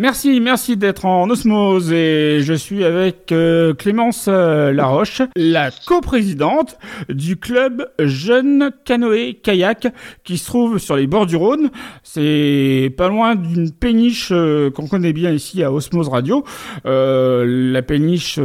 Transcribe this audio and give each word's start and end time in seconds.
Merci, 0.00 0.40
merci 0.40 0.76
d'être 0.76 1.06
en 1.06 1.28
osmose 1.28 1.92
et 1.92 2.38
je 2.40 2.54
suis 2.54 2.84
avec 2.84 3.32
euh, 3.32 3.74
Clémence 3.74 4.26
euh, 4.28 4.72
Laroche, 4.72 5.22
la 5.34 5.72
coprésidente 5.72 6.78
du 7.08 7.36
club 7.36 7.84
Jeune 7.98 8.70
Canoë 8.84 9.40
Kayak 9.42 9.88
qui 10.22 10.38
se 10.38 10.46
trouve 10.46 10.78
sur 10.78 10.94
les 10.94 11.08
bords 11.08 11.26
du 11.26 11.34
Rhône. 11.34 11.70
C'est 12.04 12.94
pas 12.96 13.08
loin 13.08 13.34
d'une 13.34 13.72
péniche 13.72 14.28
euh, 14.30 14.70
qu'on 14.70 14.86
connaît 14.86 15.12
bien 15.12 15.32
ici 15.32 15.64
à 15.64 15.72
Osmose 15.72 16.06
Radio, 16.06 16.44
la 16.84 17.82
péniche 17.82 18.38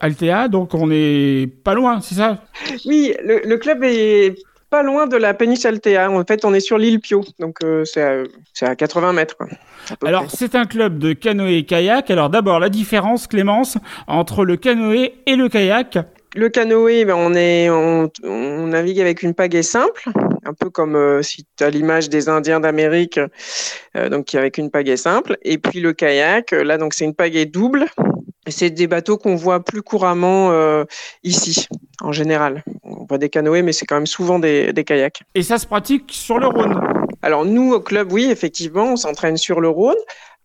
Altea, 0.00 0.48
donc 0.48 0.72
on 0.72 0.88
est 0.90 1.46
pas 1.62 1.74
loin, 1.74 2.00
c'est 2.00 2.14
ça? 2.14 2.42
Oui, 2.86 3.12
le, 3.22 3.42
le 3.44 3.56
club 3.58 3.84
est 3.84 4.36
pas 4.70 4.82
loin 4.82 5.06
de 5.06 5.16
la 5.16 5.34
péniche 5.34 5.64
Altea. 5.64 6.10
En 6.10 6.24
fait, 6.24 6.44
on 6.44 6.54
est 6.54 6.60
sur 6.60 6.78
l'île 6.78 7.00
Pio, 7.00 7.24
donc 7.38 7.58
euh, 7.64 7.84
c'est 7.84 8.02
à, 8.02 8.22
à, 8.62 8.76
80 8.76 9.12
mètres. 9.12 9.36
Quoi, 9.36 9.48
Alors, 10.04 10.30
c'est 10.30 10.54
un 10.54 10.64
club 10.64 10.98
de 10.98 11.12
canoë 11.12 11.58
et 11.58 11.64
kayak. 11.64 12.10
Alors, 12.10 12.30
d'abord, 12.30 12.58
la 12.58 12.68
différence, 12.68 13.26
Clémence, 13.26 13.78
entre 14.06 14.44
le 14.44 14.56
canoë 14.56 15.14
et 15.26 15.36
le 15.36 15.48
kayak 15.48 15.98
Le 16.34 16.48
canoë, 16.48 17.04
ben, 17.04 17.14
on, 17.14 17.34
est, 17.34 17.70
on, 17.70 18.10
on, 18.24 18.66
navigue 18.66 19.00
avec 19.00 19.22
une 19.22 19.34
pagaie 19.34 19.62
simple, 19.62 20.10
un 20.44 20.54
peu 20.54 20.70
comme 20.70 20.96
euh, 20.96 21.22
si 21.22 21.46
tu 21.56 21.64
as 21.64 21.70
l'image 21.70 22.08
des 22.08 22.28
Indiens 22.28 22.60
d'Amérique, 22.60 23.20
euh, 23.96 24.08
donc 24.08 24.34
avec 24.34 24.58
une 24.58 24.70
pagaie 24.70 24.96
simple. 24.96 25.36
Et 25.42 25.58
puis 25.58 25.80
le 25.80 25.92
kayak, 25.92 26.50
là, 26.50 26.78
donc 26.78 26.94
c'est 26.94 27.04
une 27.04 27.14
pagaie 27.14 27.46
double. 27.46 27.86
C'est 28.48 28.70
des 28.70 28.86
bateaux 28.86 29.18
qu'on 29.18 29.34
voit 29.34 29.64
plus 29.64 29.82
couramment 29.82 30.52
euh, 30.52 30.84
ici, 31.24 31.66
en 32.00 32.12
général. 32.12 32.62
Voit 33.08 33.18
des 33.18 33.28
canoës, 33.28 33.62
mais 33.62 33.72
c'est 33.72 33.86
quand 33.86 33.96
même 33.96 34.06
souvent 34.06 34.38
des, 34.38 34.72
des, 34.72 34.84
kayaks. 34.84 35.22
Et 35.34 35.42
ça 35.42 35.58
se 35.58 35.66
pratique 35.66 36.04
sur 36.08 36.38
le 36.38 36.46
Rhône 36.46 36.80
Alors 37.22 37.44
nous, 37.44 37.72
au 37.72 37.80
club, 37.80 38.12
oui, 38.12 38.28
effectivement, 38.30 38.92
on 38.92 38.96
s'entraîne 38.96 39.36
sur 39.36 39.60
le 39.60 39.68
Rhône. 39.68 39.96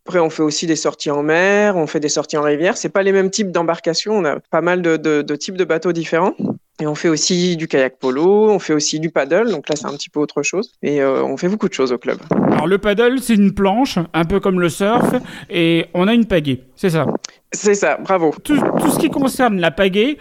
Après, 0.07 0.19
on 0.19 0.29
fait 0.29 0.43
aussi 0.43 0.65
des 0.65 0.75
sorties 0.75 1.11
en 1.11 1.21
mer, 1.21 1.75
on 1.75 1.85
fait 1.85 1.99
des 1.99 2.09
sorties 2.09 2.37
en 2.37 2.41
rivière. 2.41 2.75
C'est 2.75 2.89
pas 2.89 3.03
les 3.03 3.11
mêmes 3.11 3.29
types 3.29 3.51
d'embarcations. 3.51 4.13
On 4.13 4.25
a 4.25 4.39
pas 4.39 4.61
mal 4.61 4.81
de, 4.81 4.97
de, 4.97 5.21
de 5.21 5.35
types 5.35 5.57
de 5.57 5.63
bateaux 5.63 5.91
différents. 5.91 6.33
Et 6.81 6.87
on 6.87 6.95
fait 6.95 7.09
aussi 7.09 7.57
du 7.57 7.67
kayak 7.67 7.99
polo, 7.99 8.49
on 8.49 8.57
fait 8.57 8.73
aussi 8.73 8.99
du 8.99 9.11
paddle, 9.11 9.51
donc 9.51 9.69
là 9.69 9.75
c'est 9.75 9.85
un 9.85 9.93
petit 9.93 10.09
peu 10.09 10.19
autre 10.19 10.41
chose. 10.41 10.71
Et 10.81 10.99
euh, 10.99 11.23
on 11.23 11.37
fait 11.37 11.47
beaucoup 11.47 11.69
de 11.69 11.73
choses 11.73 11.91
au 11.91 11.99
club. 11.99 12.17
Alors 12.51 12.65
le 12.65 12.79
paddle, 12.79 13.19
c'est 13.19 13.35
une 13.35 13.53
planche, 13.53 13.99
un 14.13 14.25
peu 14.25 14.39
comme 14.39 14.59
le 14.59 14.67
surf, 14.69 15.13
et 15.51 15.85
on 15.93 16.07
a 16.07 16.13
une 16.15 16.25
pagaie, 16.25 16.63
c'est 16.75 16.89
ça 16.89 17.05
C'est 17.51 17.75
ça, 17.75 17.97
bravo. 17.97 18.33
Tout, 18.43 18.57
tout, 18.79 18.89
ce 18.89 18.97
qui 18.97 19.11
concerne 19.11 19.59
la 19.59 19.69
pagaie, 19.69 20.17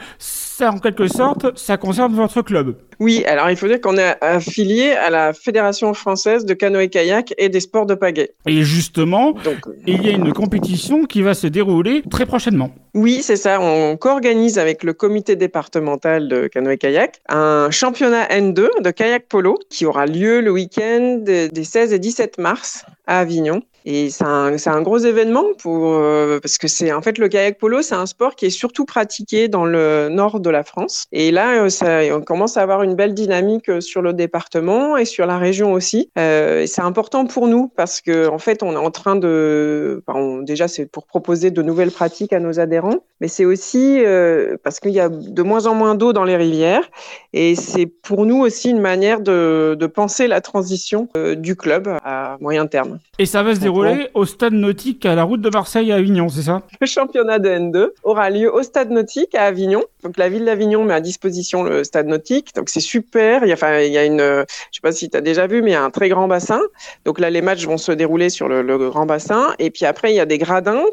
ça 0.61 0.71
en 0.71 0.79
quelque 0.79 1.09
sorte, 1.09 1.57
ça 1.57 1.79
concerne 1.79 2.15
votre 2.15 2.43
club. 2.43 2.77
Oui, 2.99 3.25
alors 3.25 3.49
il 3.49 3.57
faut 3.57 3.67
dire 3.67 3.81
qu'on 3.81 3.97
est 3.97 4.15
affilié 4.21 4.91
à 4.91 5.09
la 5.09 5.33
Fédération 5.33 5.95
française 5.95 6.45
de 6.45 6.53
canoë-kayak 6.53 7.33
et 7.39 7.49
des 7.49 7.61
sports 7.61 7.87
de 7.87 7.95
pagaie. 7.95 8.33
Et 8.47 8.63
justement, 8.63 9.33
donc, 9.33 9.61
il 9.87 10.05
y 10.05 10.11
a 10.11 10.13
une 10.13 10.35
compétition 10.35 11.07
qui 11.07 11.23
va 11.23 11.33
se 11.33 11.47
dérouler 11.47 12.03
très 12.11 12.27
prochainement. 12.27 12.71
Oui, 12.93 13.21
c'est 13.23 13.37
ça. 13.37 13.59
On 13.59 13.97
co-organise 13.97 14.59
avec 14.59 14.85
le 14.85 14.93
comité 14.93 15.35
départemental 15.35 16.29
de 16.29 16.47
canoë-kayak 16.49 17.23
un 17.31 17.71
championnat 17.71 18.27
N2 18.27 18.83
de 18.83 18.91
kayak 18.91 19.29
polo 19.29 19.59
qui 19.71 19.87
aura 19.87 20.05
lieu 20.05 20.43
le 20.43 20.51
week-end 20.51 21.21
des 21.23 21.65
16 21.65 21.95
et 21.95 21.99
17 21.99 22.37
mars 22.37 22.85
à 23.07 23.21
Avignon. 23.21 23.63
Et 23.93 24.09
c'est 24.09 24.23
un, 24.23 24.55
un, 24.67 24.83
gros 24.83 24.99
événement 24.99 25.47
pour, 25.59 25.95
euh, 25.95 26.39
parce 26.41 26.59
que 26.59 26.69
c'est 26.69 26.93
en 26.93 27.03
fait 27.03 27.19
le 27.19 27.27
kayak 27.27 27.59
polo, 27.59 27.83
c'est 27.83 27.97
un 27.97 28.07
sport 28.07 28.37
qui 28.37 28.47
est 28.47 28.51
surtout 28.51 28.85
pratiqué 28.85 29.49
dans 29.49 29.65
le 29.65 30.09
nord 30.09 30.39
de 30.39 30.49
la 30.49 30.63
France. 30.63 31.07
Et 31.11 31.33
là, 31.33 31.65
euh, 31.65 31.69
ça, 31.71 32.03
on 32.15 32.21
commence 32.21 32.57
à 32.57 32.63
avoir 32.63 32.85
une 32.85 32.95
belle 32.95 33.15
dynamique 33.15 33.69
euh, 33.69 33.81
sur 33.81 34.01
le 34.01 34.13
département 34.13 34.97
et 34.97 35.05
sur 35.05 35.27
la 35.27 35.39
région 35.39 35.73
aussi. 35.73 36.09
Euh, 36.21 36.67
c'est 36.69 36.83
important 36.83 37.27
pour 37.27 37.49
nous 37.49 37.67
parce 37.67 38.01
que 38.01 38.29
en 38.29 38.39
fait, 38.39 38.63
on 38.63 38.75
est 38.75 38.77
en 38.77 38.93
train 38.93 39.17
de, 39.17 40.05
enfin, 40.07 40.21
on, 40.21 40.43
déjà 40.43 40.69
c'est 40.69 40.87
pour 40.87 41.05
proposer 41.07 41.51
de 41.51 41.61
nouvelles 41.61 41.91
pratiques 41.91 42.33
à 42.33 42.39
nos 42.39 42.61
adhérents, 42.61 43.03
mais 43.21 43.27
c'est 43.27 43.45
aussi 43.45 44.05
euh, 44.05 44.57
parce 44.63 44.79
qu'il 44.79 44.93
y 44.93 45.01
a 45.01 45.09
de 45.09 45.43
moins 45.43 45.67
en 45.67 45.75
moins 45.75 45.97
d'eau 45.97 46.13
dans 46.13 46.25
les 46.25 46.37
rivières 46.37 46.89
et 47.33 47.57
c'est 47.57 47.87
pour 47.87 48.25
nous 48.25 48.39
aussi 48.39 48.71
une 48.71 48.81
manière 48.81 49.21
de, 49.21 49.77
de 49.77 49.87
penser 49.89 50.29
la 50.29 50.41
transition 50.41 51.09
du 51.37 51.57
club 51.57 51.89
à 52.05 52.37
moyen 52.41 52.69
terme. 52.69 53.01
Et 53.19 53.27
ça 53.27 53.43
va 53.43 53.53
se 53.53 53.61
dérouler 53.61 53.80
au 54.15 54.25
stade 54.25 54.53
nautique 54.53 55.05
à 55.07 55.15
la 55.15 55.23
route 55.23 55.41
de 55.41 55.51
Marseille 55.51 55.93
à 55.93 55.97
Avignon, 55.97 56.29
c'est 56.29 56.43
ça? 56.43 56.63
Le 56.81 56.87
championnat 56.87 57.39
de 57.39 57.49
N2 57.49 57.89
aura 58.03 58.31
lieu 58.31 58.53
au 58.53 58.63
stade 58.63 58.91
nautique 58.91 59.35
à 59.35 59.45
Avignon. 59.45 59.85
Donc 60.03 60.17
la 60.17 60.29
ville 60.29 60.45
d'Avignon 60.45 60.85
met 60.85 60.95
à 60.95 61.01
disposition 61.01 61.63
le 61.63 61.85
stade 61.85 62.07
nautique. 62.07 62.55
Donc 62.55 62.69
c'est 62.69 62.81
super. 62.81 63.45
Il 63.45 63.49
y 63.49 63.53
a, 63.53 63.55
enfin, 63.55 63.81
il 63.81 63.93
y 63.93 63.99
a 63.99 64.05
une, 64.05 64.19
je 64.19 64.45
sais 64.73 64.81
pas 64.83 64.93
si 64.93 65.11
tu 65.11 65.17
as 65.17 65.21
déjà 65.21 65.47
vu, 65.47 65.63
mais 65.63 65.71
il 65.71 65.75
y 65.75 65.77
a 65.77 65.83
un 65.83 65.91
très 65.91 66.09
grand 66.09 66.29
bassin. 66.29 66.61
Donc 67.05 67.21
là, 67.21 67.31
les 67.31 67.43
matchs 67.43 67.67
vont 67.67 67.79
se 67.79 67.93
dérouler 67.93 68.31
sur 68.31 68.49
le, 68.49 68.63
le 68.63 68.79
grand 68.79 69.07
bassin. 69.07 69.55
Et 69.59 69.71
puis 69.71 69.85
après, 69.85 70.13
il 70.13 70.17
y 70.17 70.21
a 70.21 70.27
des 70.27 70.39
gradins 70.39 70.85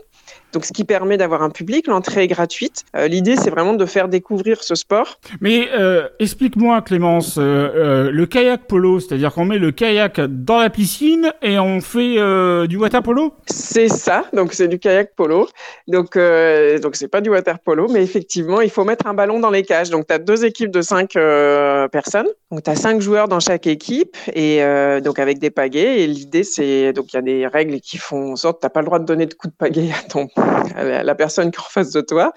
donc, 0.54 0.66
ce 0.66 0.72
qui 0.72 0.86
permet 0.86 1.18
d'avoir 1.18 1.44
un 1.44 1.50
public, 1.50 1.88
l'entrée 1.88 2.24
est 2.24 2.28
gratuite. 2.28 2.86
Euh, 2.96 3.08
L'idée, 3.08 3.36
c'est 3.36 3.50
vraiment 3.50 3.74
de 3.74 3.86
faire 3.86 4.08
découvrir 4.08 4.64
ce 4.64 4.76
sport. 4.76 5.20
Mais 5.42 5.68
euh, 5.78 6.08
explique-moi, 6.20 6.82
Clémence, 6.82 7.36
euh, 7.38 8.10
le 8.12 8.26
kayak 8.26 8.66
polo, 8.68 9.00
c'est-à-dire 9.00 9.34
qu'on 9.34 9.46
met 9.46 9.58
le 9.58 9.72
kayak 9.72 10.22
dans 10.22 10.58
la 10.58 10.70
piscine 10.70 11.32
et 11.42 11.60
on 11.60 11.82
fait 11.82 12.18
du 12.68 12.78
water 12.78 13.04
polo? 13.04 13.34
C'est 13.48 13.90
ça. 13.90 14.26
Donc, 14.34 14.54
c'est 14.54 14.68
du 14.68 14.80
kayak 14.80 15.16
polo. 15.16 15.48
Donc, 15.88 16.18
donc 16.18 16.96
c'est 16.96 17.08
pas 17.08 17.22
du 17.22 17.30
water 17.30 17.60
polo, 17.60 17.88
mais 17.90 18.02
effectivement, 18.02 18.62
il 18.62 18.70
faut 18.70 18.86
mettre 18.86 19.08
un 19.08 19.14
ballon 19.14 19.40
dans 19.40 19.52
les 19.52 19.64
cages. 19.64 19.90
Donc, 19.90 20.08
tu 20.08 20.14
as 20.14 20.20
deux 20.20 20.46
équipes 20.46 20.72
de 20.72 20.82
cinq 20.82 21.14
personnes. 21.92 22.28
Donc, 22.52 22.64
tu 22.64 22.70
as 22.70 22.76
cinq 22.76 23.02
joueurs 23.02 23.28
dans 23.28 23.40
chaque 23.40 23.68
équipe 23.68 24.16
et 24.34 24.62
donc 25.04 25.20
avec 25.20 25.40
des 25.40 25.50
pagaies. 25.50 26.02
Et 26.02 26.08
l'idée, 26.08 26.44
c'est 26.44 26.94
donc 26.94 27.12
il 27.14 27.16
y 27.16 27.20
a 27.20 27.22
des 27.22 27.48
règles 27.48 27.80
qui 27.82 27.98
font 27.98 28.32
en 28.32 28.36
sorte, 28.36 28.62
t'as 28.62 28.70
pas 28.70 28.80
le 28.80 28.86
droit 28.86 29.00
de 29.00 29.06
donner 29.06 29.26
de 29.26 29.34
coups 29.34 29.54
de 29.54 29.58
pagaie 29.58 29.92
à 29.92 30.08
ton 30.08 30.28
la 30.76 31.16
personne 31.16 31.52
qui 31.52 31.58
est 31.58 31.64
en 31.64 31.70
face 31.70 31.92
de 31.92 32.02
toi. 32.02 32.34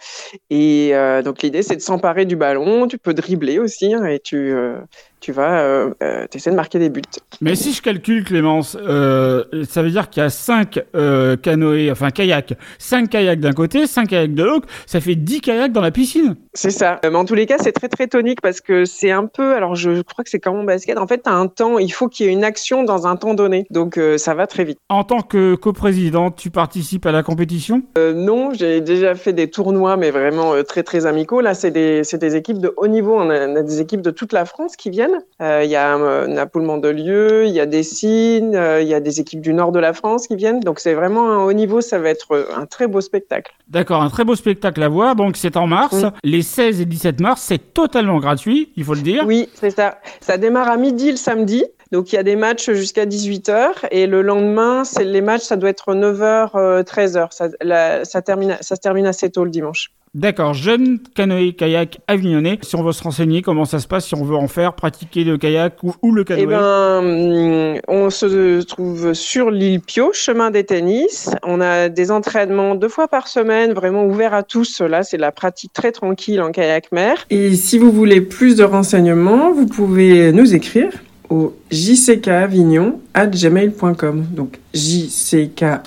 Et 0.50 0.90
euh, 0.94 1.22
donc 1.22 1.42
l'idée, 1.42 1.62
c'est 1.62 1.76
de 1.76 1.80
s'emparer 1.80 2.24
du 2.24 2.36
ballon. 2.36 2.86
Tu 2.88 2.98
peux 2.98 3.14
dribbler 3.14 3.58
aussi 3.58 3.94
hein, 3.94 4.04
et 4.04 4.18
tu, 4.18 4.36
euh, 4.36 4.78
tu 5.20 5.32
vas 5.32 5.60
euh, 5.60 5.90
euh, 6.02 6.26
essaies 6.34 6.50
de 6.50 6.56
marquer 6.56 6.78
des 6.78 6.88
buts. 6.88 7.02
Mais 7.40 7.54
si 7.54 7.72
je 7.72 7.82
calcule, 7.82 8.24
Clémence, 8.24 8.76
euh, 8.80 9.44
ça 9.68 9.82
veut 9.82 9.90
dire 9.90 10.10
qu'il 10.10 10.22
y 10.22 10.26
a 10.26 10.30
5 10.30 10.80
euh, 10.94 11.36
canoës, 11.36 11.90
enfin 11.90 12.10
kayaks, 12.10 12.54
5 12.78 13.08
kayaks 13.08 13.40
d'un 13.40 13.52
côté, 13.52 13.86
5 13.86 14.08
kayaks 14.08 14.34
de 14.34 14.42
l'autre, 14.42 14.66
ça 14.86 15.00
fait 15.00 15.14
10 15.14 15.40
kayaks 15.40 15.72
dans 15.72 15.80
la 15.80 15.90
piscine. 15.90 16.36
C'est 16.54 16.70
ça. 16.70 16.98
Mais 17.04 17.14
en 17.14 17.24
tous 17.24 17.34
les 17.34 17.46
cas, 17.46 17.56
c'est 17.58 17.72
très 17.72 17.88
très 17.88 18.06
tonique 18.06 18.40
parce 18.40 18.60
que 18.60 18.84
c'est 18.84 19.10
un 19.10 19.26
peu, 19.26 19.54
alors 19.54 19.74
je 19.74 20.02
crois 20.02 20.24
que 20.24 20.30
c'est 20.30 20.40
comme 20.40 20.56
en 20.56 20.64
basket, 20.64 20.98
en 20.98 21.06
fait, 21.06 21.22
tu 21.22 21.30
as 21.30 21.34
un 21.34 21.46
temps, 21.46 21.78
il 21.78 21.92
faut 21.92 22.08
qu'il 22.08 22.26
y 22.26 22.28
ait 22.28 22.32
une 22.32 22.44
action 22.44 22.82
dans 22.82 23.06
un 23.06 23.16
temps 23.16 23.34
donné. 23.34 23.66
Donc 23.70 23.98
ça 24.16 24.34
va 24.34 24.46
très 24.46 24.64
vite. 24.64 24.78
En 24.88 25.04
tant 25.04 25.20
que 25.20 25.54
coprésidente, 25.54 26.36
tu 26.36 26.50
participes 26.50 27.06
à 27.06 27.12
la 27.12 27.22
compétition? 27.22 27.82
Non, 27.96 28.52
j'ai 28.52 28.80
déjà 28.80 29.14
fait 29.14 29.32
des 29.32 29.50
tournois, 29.50 29.96
mais 29.96 30.10
vraiment 30.10 30.54
très 30.64 30.82
très 30.82 31.06
amicaux. 31.06 31.40
Là, 31.40 31.54
c'est 31.54 31.70
des, 31.70 32.02
des 32.02 32.36
équipes 32.36 32.58
de 32.58 32.72
haut 32.76 32.88
niveau. 32.88 33.14
On 33.14 33.30
a, 33.30 33.46
on 33.46 33.56
a 33.56 33.62
des 33.62 33.80
équipes 33.80 34.02
de 34.02 34.10
toute 34.10 34.32
la 34.32 34.44
France 34.44 34.76
qui 34.76 34.90
viennent. 34.90 35.09
Il 35.40 35.70
y 35.70 35.76
a 35.76 35.96
euh, 35.96 36.26
Napoule 36.26 36.62
Mandelieu, 36.62 37.46
il 37.46 37.52
y 37.52 37.60
a 37.60 37.66
Dessines, 37.66 38.58
il 38.80 38.86
y 38.86 38.94
a 38.94 39.00
des 39.00 39.20
équipes 39.20 39.40
du 39.40 39.54
nord 39.54 39.72
de 39.72 39.78
la 39.78 39.92
France 39.92 40.26
qui 40.26 40.36
viennent. 40.36 40.60
Donc 40.60 40.80
c'est 40.80 40.94
vraiment 40.94 41.30
un 41.30 41.44
haut 41.44 41.52
niveau, 41.52 41.80
ça 41.80 41.98
va 41.98 42.10
être 42.10 42.48
un 42.56 42.66
très 42.66 42.86
beau 42.86 43.00
spectacle. 43.00 43.52
D'accord, 43.68 44.02
un 44.02 44.10
très 44.10 44.24
beau 44.24 44.36
spectacle 44.36 44.82
à 44.82 44.88
voir. 44.88 45.16
Donc 45.16 45.36
c'est 45.36 45.56
en 45.56 45.66
mars. 45.66 46.02
Mm. 46.02 46.10
Les 46.24 46.42
16 46.42 46.80
et 46.80 46.84
17 46.84 47.20
mars, 47.20 47.42
c'est 47.42 47.72
totalement 47.72 48.18
gratuit, 48.18 48.72
il 48.76 48.84
faut 48.84 48.94
le 48.94 49.02
dire. 49.02 49.24
Oui, 49.26 49.48
c'est 49.54 49.70
ça. 49.70 49.98
Ça 50.20 50.36
démarre 50.36 50.68
à 50.68 50.76
midi 50.76 51.10
le 51.10 51.16
samedi. 51.16 51.64
Donc 51.92 52.12
il 52.12 52.16
y 52.16 52.18
a 52.18 52.22
des 52.22 52.36
matchs 52.36 52.70
jusqu'à 52.70 53.04
18h 53.04 53.88
et 53.90 54.06
le 54.06 54.22
lendemain, 54.22 54.84
c'est 54.84 55.04
les 55.04 55.20
matchs, 55.20 55.42
ça 55.42 55.56
doit 55.56 55.70
être 55.70 55.92
9h, 55.92 56.50
euh, 56.54 56.82
13h. 56.84 57.28
Ça, 57.32 57.48
la, 57.60 58.04
ça, 58.04 58.22
termine, 58.22 58.56
ça 58.60 58.76
se 58.76 58.80
termine 58.80 59.06
assez 59.06 59.28
tôt 59.30 59.44
le 59.44 59.50
dimanche. 59.50 59.90
D'accord, 60.12 60.54
jeune 60.54 60.98
canoë 61.14 61.52
kayak 61.54 62.00
avignonnais. 62.08 62.58
Si 62.62 62.74
on 62.74 62.82
veut 62.82 62.90
se 62.90 63.02
renseigner, 63.02 63.42
comment 63.42 63.64
ça 63.64 63.78
se 63.78 63.86
passe 63.86 64.06
Si 64.06 64.16
on 64.16 64.24
veut 64.24 64.34
en 64.34 64.48
faire, 64.48 64.74
pratiquer 64.74 65.22
le 65.22 65.38
kayak 65.38 65.84
ou, 65.84 65.94
ou 66.02 66.12
le 66.12 66.24
canoë? 66.24 66.42
Eh 66.42 66.46
ben, 66.46 67.80
on 67.86 68.10
se 68.10 68.60
trouve 68.62 69.14
sur 69.14 69.52
l'île 69.52 69.80
Pio, 69.80 70.10
chemin 70.12 70.50
des 70.50 70.64
tennis. 70.64 71.30
On 71.44 71.60
a 71.60 71.88
des 71.88 72.10
entraînements 72.10 72.74
deux 72.74 72.88
fois 72.88 73.06
par 73.06 73.28
semaine, 73.28 73.72
vraiment 73.72 74.04
ouverts 74.04 74.34
à 74.34 74.42
tous. 74.42 74.80
Là, 74.80 75.04
c'est 75.04 75.16
la 75.16 75.30
pratique 75.30 75.72
très 75.72 75.92
tranquille 75.92 76.40
en 76.40 76.50
kayak 76.50 76.90
mer. 76.90 77.24
Et 77.30 77.54
si 77.54 77.78
vous 77.78 77.92
voulez 77.92 78.20
plus 78.20 78.56
de 78.56 78.64
renseignements, 78.64 79.52
vous 79.52 79.66
pouvez 79.66 80.32
nous 80.32 80.56
écrire 80.56 80.90
au 81.30 81.56
jckavignon@gmail.com. 81.70 84.26
Donc 84.32 84.58
jcka 84.74 85.82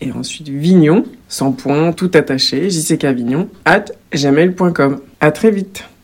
et 0.00 0.12
ensuite 0.12 0.48
Vignon, 0.48 1.04
sans 1.28 1.50
point, 1.52 1.92
tout 1.92 2.10
attaché, 2.14 2.70
jckavignon, 2.70 3.48
at 3.64 3.86
gmail.com. 4.12 5.00
À 5.20 5.30
très 5.32 5.50
vite. 5.50 5.84